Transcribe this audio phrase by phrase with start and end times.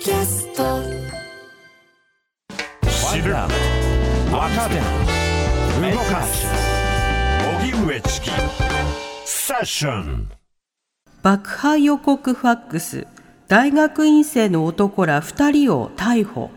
[0.00, 0.80] キャスト。
[2.88, 3.50] 知る若
[4.70, 4.76] 手
[5.92, 6.46] 動かす。
[7.60, 8.30] 荻上チキ。
[9.26, 10.30] セッション。
[11.22, 13.06] 爆破予告ファックス。
[13.46, 16.48] 大学院生の男ら2人を逮捕。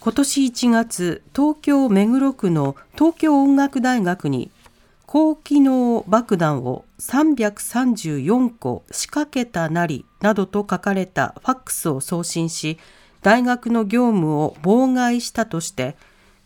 [0.00, 4.50] 今年1月東京目黒区の東京音楽大学に
[5.12, 12.78] 高機能爆弾を334個仕掛けたなりなどと書かれたファックスを送信し
[13.20, 15.96] 大学の業務を妨害したとして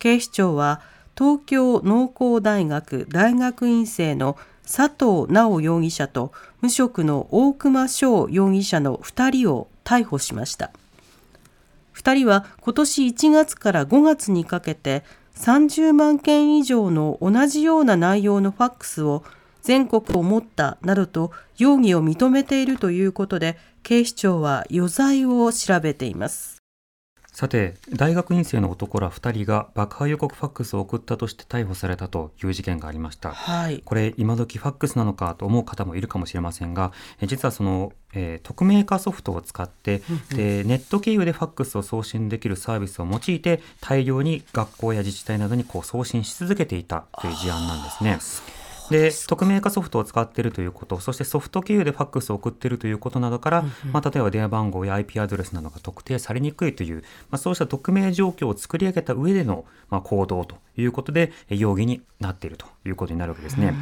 [0.00, 0.80] 警視庁は
[1.16, 10.72] 東京農工大学大学院生の佐藤直容疑者と無職の大熊翔容疑者の2人を逮捕しました。
[11.94, 15.04] 2人は今年1月から5月にかけて
[15.36, 19.22] 30万件以上の同じような内容のファックスを
[19.62, 26.55] 全国を持ったなどと容疑を認めているということで警視庁は余罪を調べています。
[27.36, 36.92] さて大学院生の男ら2人が爆破予告ファックスを送ったとして逮捕されたという事件がありました、はい、これ今時ファックスなのかと思う方もいるかもしれませんが
[37.26, 40.00] 実はその、えー、匿名化ソフトを使って
[40.34, 48.18] でネット経由でファックスを送信できるサービスを用いて大量に学校や自治体などにこう送信し続けていたという事案なんですね。
[48.90, 63.74] で匿名化ソフトを使っているということそしてソフト経由でファックスを送っているということなどから、うんうん、まあ、例えば電話番号や IP アドレスなどが特定されにくいという、まあ、そうした匿名状況を作り上げた上での、まあ、行動ということで容疑になっているということになるわけですね。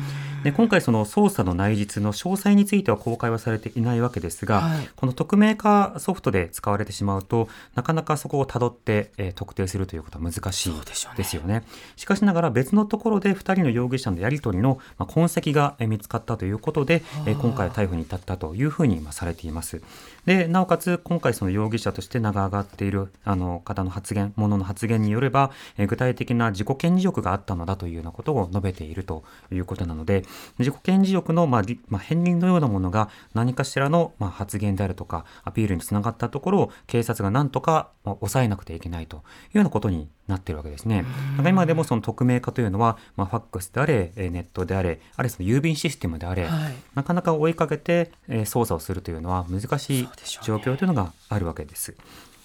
[0.43, 10.75] で今回その捜査の内実の詳細については公開はされていないわけですが、はい、この匿名化ソフトで使われてしまうとなかなかそこをたどって、えー、特定するということは難しい
[11.17, 11.55] ですよね。
[11.55, 11.65] ね
[11.97, 19.81] しかしながら別のところで2人の容疑者のやり取りの、まあ、痕跡が見つかったということで、えー、今回逮捕に至ったというふうにされています。
[20.27, 30.25] でなおかつ今回その容疑者として名が挙がっているあの方の発言ものの発言によれば、えー、具体的な自己顕示欲があったのだというようなことを述べているということなので
[30.59, 39.23] 自己顕示欲の、まあまあ、片鱗のようなものが何かしらの、まあ、発言であるとかアピールにつながったところを警察が何とか、まあ、抑えなくてはいけないという
[39.59, 41.05] ようなことになっているわけですね。
[41.33, 50.09] だから今でもその匿名化というのは、まあ、ファックスであれネットであれあるいはその郵便システムであれ、はい、なかなか追いかけて、えー、操作をするというのは難しい
[50.43, 51.95] 状況というのがあるわけです。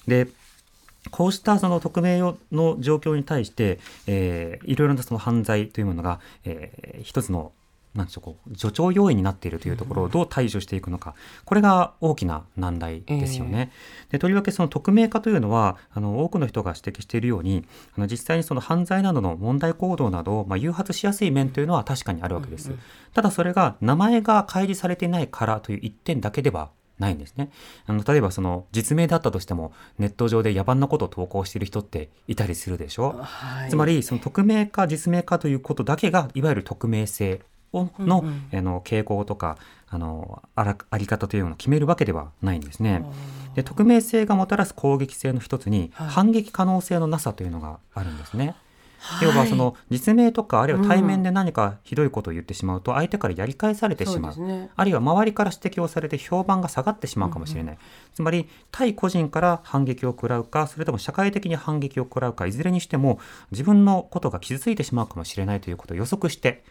[0.08, 0.28] で
[1.12, 2.20] こうしたその匿名
[2.52, 7.54] の状況に対して、えー、いろいろなその犯罪というものが、えー、一つの
[7.96, 13.72] なんでしょうこう助長要因になっているというところをどう対処していくのか、これが大きな難題ですよね。
[14.06, 17.66] えー、でとりわけその匿名化というのはあの多くの人が指摘しているように
[17.98, 22.72] あの実際にその犯罪などの問題行動などを、まあ、誘発しやすい面というのは確かにあるわけです。
[23.14, 27.50] ただそれが名前が開示されていないからという一点だけではないんですね。
[27.88, 37.84] あの例えばその実名だったとしてもネット上で野蛮なことを投稿している人っていたりするでしょ、はい、つまりその匿名か実名かということだけがいわゆる匿名性の
[38.24, 39.56] うんうん、あの傾向とか
[39.90, 43.06] あのあらあり方というのを決めるわけではないんですね。
[43.54, 48.56] で匿名性がもたらす攻撃性の一つに、はい、反撃可能性のなさというのがあるんですね。
[49.00, 63.20] はい、要はその実名とかあるいは対面で何かひどいことを言ってしまうと相手からやり返されてしまう、うんね、あるいは周りから指摘をされて評判が下がってしまうかもしれない、うんうん、つまり対個人から反撃を食らうかそれとも社会的に反撃を食らうかいずれにしても
[63.52, 66.64] 自分のことが傷ついてしまうかもしれないということを予測して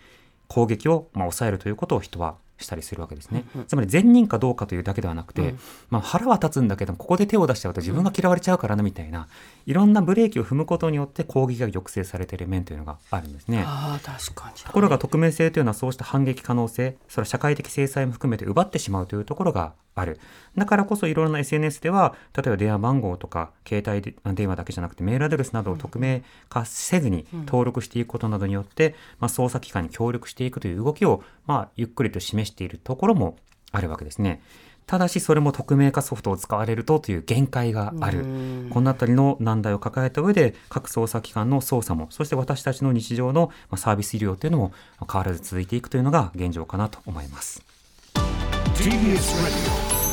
[0.48, 5.58] 攻撃をまあ抑えるということを人はしたりするわけですね、うんうん、つまり善人かどうかというだけではなくて、うん、
[5.90, 9.28] まあ、腹は立つんだけどここで手を出しちゃうと自分が嫌われちゃうからなみたいな、
[9.66, 13.64] いろんなブレーキを踏むことによって攻撃が抑制されている面というのがあるんですね。
[13.66, 14.62] あ確かに。
[14.62, 20.20] ところが匿名性というのはそうした反撃可能性それは社会的制裁も含めて奪ってしまうというところがある
[20.56, 33.36] だからこそいろいろな SNS では例えば電話番号とか携帯電話だけじゃなくてメールアドレスなどを匿名化せずに登録していくことなどによって、まあ、捜査機関に協力していくという動きを、まあ、ゆっくりと示しているところも
[33.72, 34.42] あるわけですね。
[34.86, 38.24] ただしそれも匿名化ソフトを使われるとという限界がある
[38.70, 47.62] この辺りの難題を抱えた上で各捜査機関の捜査もそして私たちの日常のサービス医療というのも変わらず続いていくというのが現状かなと思います。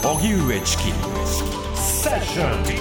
[0.05, 0.83] TBS 荻上チキ。
[1.73, 2.77] セッション TBS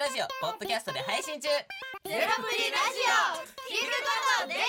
[0.00, 1.48] ラジオポッドキャストで配信中。
[1.48, 1.62] ゼロ
[2.10, 3.46] プリラジオ。
[3.70, 4.10] 聞くこ
[4.42, 4.62] とできる。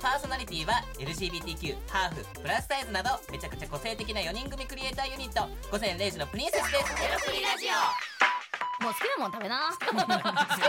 [0.00, 5.46] パーソナリティは LGBTQ ハーフプラスサイズなどめちゃくちゃ個性的な4人組クリエイターユニット。
[5.70, 6.84] 午前0時のプリンセスです。
[6.96, 8.11] ゼロプリラジオ
[8.82, 9.70] もう好きなもん食べな。
[9.70, 9.82] 好き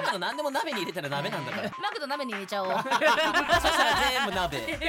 [0.05, 1.71] なの何でも鍋に入れたら鍋なんだから。
[1.81, 2.69] マクド鍋に入れちゃおう。
[2.69, 3.07] そしたら
[4.11, 4.79] 全部鍋。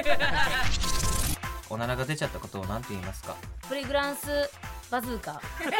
[1.71, 3.35] おならが出ちゃったことを何て言いますか？
[3.67, 4.51] プリグランス
[4.91, 5.33] バズーカ。
[5.33, 5.71] ちな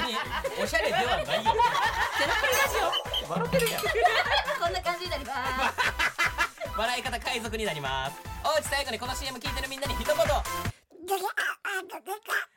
[0.00, 0.18] みに
[0.62, 1.24] おしゃれではないよ。
[1.26, 1.42] ゼロプ
[2.46, 2.76] リラジ
[3.28, 3.80] 笑ってるやん。
[3.82, 3.84] オ
[4.62, 5.38] こんな感じになります。
[6.78, 8.16] 笑い方海賊になります。
[8.44, 10.14] おうち最後にこの CM 聞いてるみんなに一言。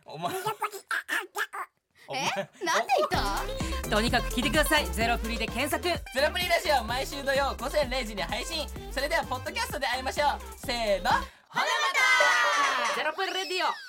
[0.05, 0.33] お前
[2.15, 2.65] え？
[2.65, 3.09] なんで言っ
[3.83, 3.89] た？
[3.89, 4.85] とにかく聞いてください。
[4.87, 5.83] ゼロプリで検索。
[5.83, 8.67] ゼロプリラジオ毎週土曜午前0時に配信。
[8.91, 10.39] それではポッドキャストで会いましょう。
[10.57, 11.09] せーの。
[11.09, 11.15] ほ
[11.59, 11.65] なま
[12.93, 12.95] た。
[12.95, 13.88] ゼロプリレディオ